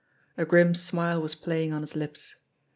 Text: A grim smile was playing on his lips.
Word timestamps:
A 0.35 0.45
grim 0.45 0.73
smile 0.73 1.21
was 1.21 1.35
playing 1.35 1.71
on 1.73 1.81
his 1.81 1.95
lips. 1.95 2.33